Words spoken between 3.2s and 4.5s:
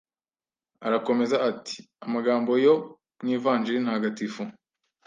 mu ivanjiri ntagatifu,